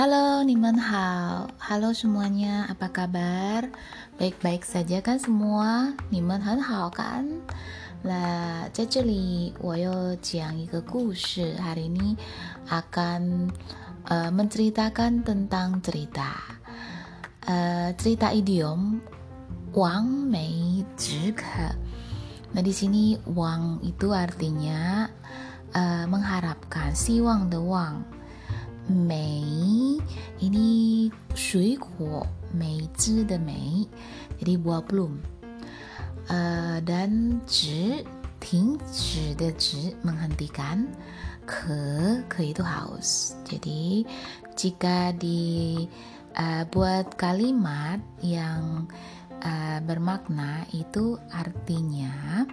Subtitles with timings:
[0.00, 1.52] Halo, Niman Hal.
[1.60, 3.68] Halo semuanya, apa kabar?
[4.16, 5.92] Baik-baik saja kan semua?
[6.08, 7.44] Niman Hal Hal kan?
[8.08, 9.52] Nah, di sini,
[10.24, 12.16] saya akan Hari ini
[12.72, 13.52] akan
[14.08, 16.32] uh, menceritakan tentang cerita.
[17.44, 19.04] Uh, cerita idiom
[19.76, 21.76] Wang Mei Zhike.
[22.56, 25.12] Nah, di sini Wang itu artinya
[25.76, 28.19] uh, mengharapkan, si Wang de Wang
[28.90, 30.02] Mei
[30.42, 31.06] ini
[31.38, 32.90] shui kuo, mei
[34.42, 35.22] jadi buah plum.
[36.82, 38.02] Dan zi,
[40.02, 40.90] menghentikan.
[41.50, 43.34] Ke, ke itu haus.
[43.42, 44.06] Jadi
[44.54, 48.86] jika dibuat uh, kalimat yang
[49.42, 52.46] uh, bermakna itu artinya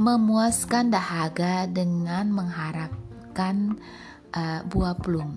[0.00, 3.03] memuaskan dahaga dengan mengharap
[3.34, 3.74] mengharapkan
[4.38, 5.34] uh, buah plum.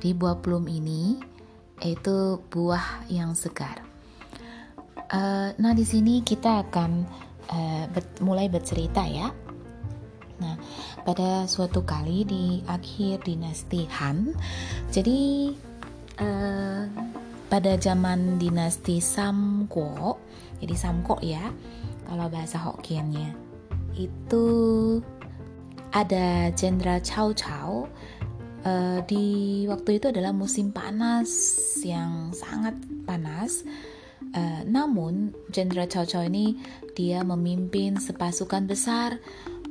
[0.00, 1.20] Jadi buah plum ini
[1.84, 3.84] itu buah yang segar.
[5.12, 7.04] Uh, nah di sini kita akan
[7.52, 9.28] uh, ber mulai bercerita ya.
[10.40, 10.56] Nah
[11.04, 14.32] pada suatu kali di akhir dinasti Han,
[14.88, 15.52] jadi
[16.18, 16.82] uh,
[17.52, 20.16] pada zaman dinasti Samko,
[20.64, 21.52] jadi Samko ya,
[22.08, 23.36] kalau bahasa Hokkiennya
[23.92, 24.44] itu
[25.92, 27.86] ada Jenderal Cao Cao
[28.64, 31.28] uh, di waktu itu adalah musim panas
[31.84, 33.62] yang sangat panas.
[34.32, 36.56] Uh, namun Jenderal Cao Cao ini
[36.96, 39.20] dia memimpin sepasukan besar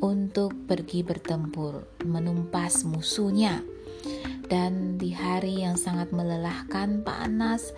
[0.01, 3.61] untuk pergi bertempur, menumpas musuhnya.
[4.45, 7.71] Dan di hari yang sangat melelahkan, panas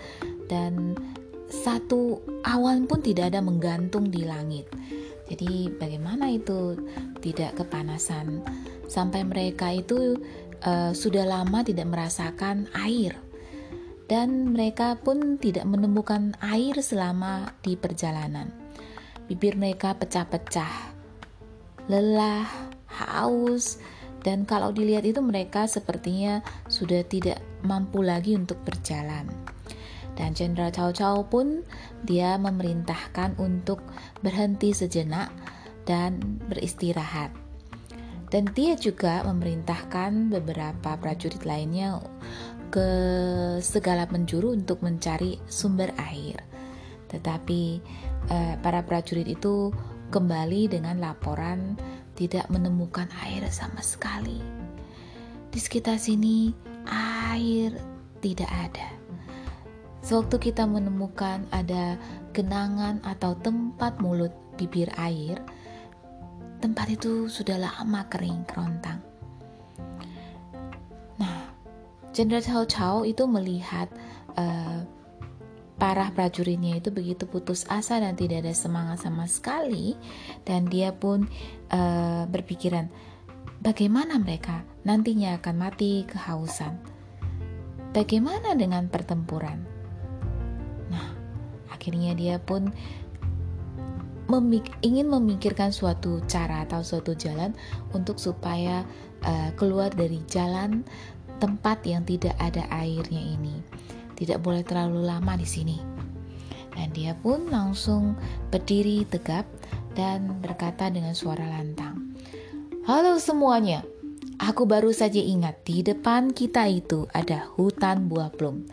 [0.49, 0.97] dan
[1.45, 4.65] satu awan pun tidak ada menggantung di langit.
[5.27, 6.75] Jadi bagaimana itu
[7.23, 8.43] tidak kepanasan
[8.91, 10.19] sampai mereka itu
[10.67, 13.15] uh, sudah lama tidak merasakan air
[14.11, 18.51] dan mereka pun tidak menemukan air selama di perjalanan.
[19.31, 20.91] Bibir mereka pecah-pecah,
[21.87, 22.43] lelah,
[22.91, 23.79] haus,
[24.23, 29.52] dan kalau dilihat itu mereka sepertinya sudah tidak mampu lagi untuk berjalan.
[30.13, 31.65] Dan Jenderal Cao Cao pun
[32.05, 33.81] dia memerintahkan untuk
[34.21, 35.33] berhenti sejenak
[35.89, 37.33] dan beristirahat.
[38.29, 42.01] Dan dia juga memerintahkan beberapa prajurit lainnya
[42.73, 42.89] ke
[43.61, 46.41] segala penjuru untuk mencari sumber air.
[47.13, 47.61] Tetapi
[48.33, 49.69] eh, para prajurit itu
[50.09, 51.77] kembali dengan laporan
[52.17, 54.41] tidak menemukan air sama sekali.
[55.53, 56.49] Di sekitar sini
[56.89, 57.77] air
[58.17, 59.02] tidak ada.
[60.03, 61.95] Sewaktu kita menemukan ada
[62.35, 65.39] genangan atau tempat mulut bibir air,
[66.59, 68.99] tempat itu sudah lama kering kerontang.
[71.15, 71.47] Nah,
[72.11, 73.87] Jenderal Cao Cao itu melihat
[74.35, 74.83] uh,
[75.79, 79.95] para prajuritnya itu begitu putus asa dan tidak ada semangat sama sekali,
[80.43, 81.31] dan dia pun
[81.71, 82.91] uh, berpikiran
[83.63, 86.75] bagaimana mereka nantinya akan mati kehausan.
[87.95, 89.82] Bagaimana dengan pertempuran?
[91.83, 92.71] Akhirnya dia pun
[94.31, 97.51] memik ingin memikirkan suatu cara atau suatu jalan
[97.91, 98.87] untuk supaya
[99.27, 100.87] uh, keluar dari jalan
[101.43, 103.59] tempat yang tidak ada airnya ini.
[104.15, 105.75] Tidak boleh terlalu lama di sini.
[106.71, 108.15] Dan dia pun langsung
[108.47, 109.43] berdiri tegap
[109.91, 112.15] dan berkata dengan suara lantang,
[112.87, 113.83] "Halo semuanya,
[114.39, 118.63] aku baru saja ingat di depan kita itu ada hutan buah plum."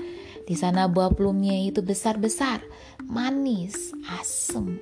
[0.51, 2.59] Di sana buah plumnya itu besar-besar,
[3.11, 4.79] manis, asem.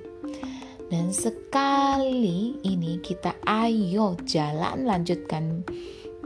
[0.89, 5.65] Dan sekali ini kita ayo jalan lanjutkan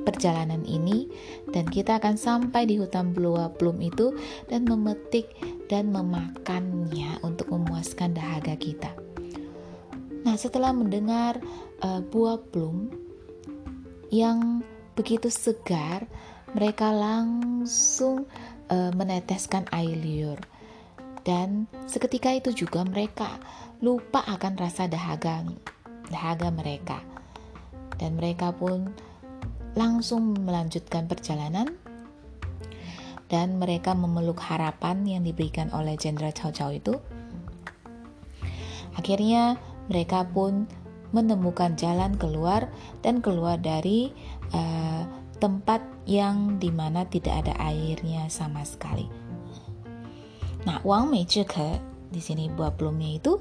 [0.03, 1.08] perjalanan ini
[1.56, 4.12] dan kita akan sampai di hutan buah plum itu
[4.52, 5.31] dan memetik
[5.72, 8.92] dan memakannya untuk memuaskan dahaga kita.
[10.24, 11.40] Nah, setelah mendengar
[11.84, 12.92] uh, buah plum
[14.12, 14.63] yang
[14.95, 16.07] begitu segar,
[16.56, 18.28] mereka langsung
[18.72, 20.39] uh, meneteskan air liur.
[21.24, 23.40] Dan seketika itu juga mereka
[23.80, 25.48] lupa akan rasa dahaga
[26.12, 27.00] dahaga mereka.
[27.96, 28.92] Dan mereka pun
[29.74, 31.80] langsung melanjutkan perjalanan
[33.34, 37.02] dan mereka memeluk harapan yang diberikan oleh Jenderal Cao Cao itu.
[38.94, 39.58] Akhirnya
[39.90, 40.69] mereka pun
[41.14, 42.69] menemukan jalan keluar
[43.02, 44.14] dan keluar dari
[44.54, 45.06] uh,
[45.42, 49.10] tempat yang di mana tidak ada airnya sama sekali.
[50.63, 51.80] Nah, Wang Mei Zhike
[52.13, 53.33] di sini buah plumnya itu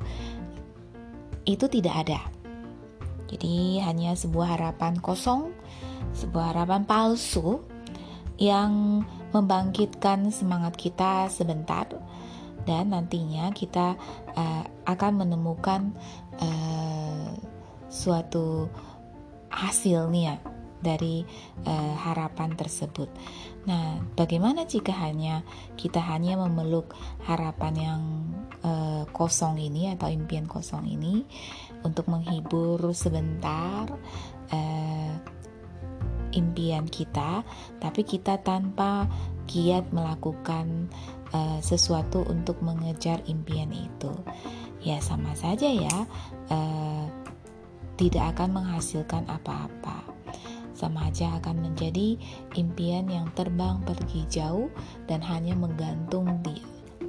[1.47, 2.21] itu tidak ada.
[3.33, 5.55] Jadi hanya sebuah harapan kosong,
[6.13, 7.65] sebuah harapan palsu
[8.37, 11.89] yang membangkitkan semangat kita sebentar
[12.69, 13.97] dan nantinya kita
[14.37, 15.95] uh, akan menemukan
[16.39, 17.33] uh,
[17.89, 18.69] suatu
[19.51, 20.52] hasilnya
[20.83, 21.23] dari
[21.65, 23.09] uh, harapan tersebut.
[23.65, 25.47] Nah, bagaimana jika hanya
[25.79, 26.93] kita hanya memeluk
[27.23, 28.03] harapan yang
[28.67, 31.23] uh, kosong ini atau impian kosong ini
[31.87, 33.87] untuk menghibur sebentar
[34.51, 35.15] uh,
[36.35, 37.47] impian kita,
[37.79, 39.07] tapi kita tanpa
[39.47, 40.91] giat melakukan
[41.31, 44.11] uh, sesuatu untuk mengejar impian itu,
[44.83, 45.97] ya sama saja ya,
[46.51, 47.07] uh,
[48.01, 50.12] tidak akan menghasilkan apa-apa
[50.83, 52.19] sama aja akan menjadi
[52.59, 54.67] impian yang terbang pergi jauh
[55.07, 56.59] dan hanya menggantung di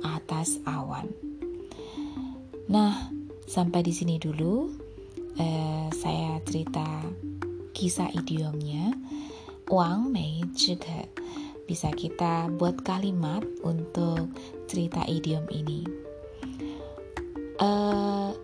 [0.06, 1.10] atas awan.
[2.70, 3.10] Nah,
[3.50, 4.70] sampai di sini dulu
[5.42, 6.86] eh, saya cerita
[7.74, 8.94] kisah idiomnya.
[9.74, 11.10] Wang Mei Zhike
[11.66, 14.30] bisa kita buat kalimat untuk
[14.70, 15.82] cerita idiom ini.
[17.64, 18.36] Uh,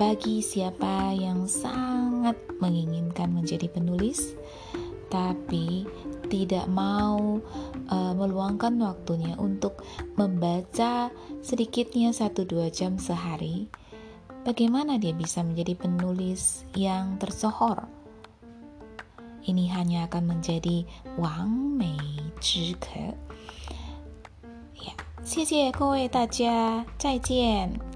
[0.00, 4.32] bagi siapa yang sangat menginginkan menjadi penulis,
[5.12, 5.84] tapi
[6.30, 7.42] tidak mau
[7.90, 9.82] uh, meluangkan waktunya untuk
[10.14, 11.12] membaca
[11.44, 13.68] sedikitnya satu dua jam sehari,
[14.46, 17.84] bagaimana dia bisa menjadi penulis yang tersohor?
[19.44, 20.86] Ini hanya akan menjadi
[21.20, 23.16] Wang Mei Zhike.
[24.80, 27.93] Ya, 谢谢各位大家，再见。